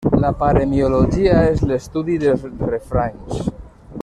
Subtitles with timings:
[0.21, 3.45] La paremiologia és l'estudi dels refranys.